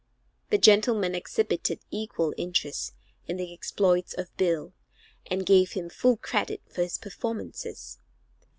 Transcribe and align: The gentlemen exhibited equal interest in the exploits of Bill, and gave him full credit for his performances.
The 0.49 0.57
gentlemen 0.57 1.13
exhibited 1.13 1.79
equal 1.91 2.33
interest 2.35 2.95
in 3.27 3.37
the 3.37 3.53
exploits 3.53 4.15
of 4.15 4.35
Bill, 4.35 4.73
and 5.27 5.45
gave 5.45 5.73
him 5.73 5.91
full 5.91 6.17
credit 6.17 6.61
for 6.71 6.81
his 6.81 6.97
performances. 6.97 7.99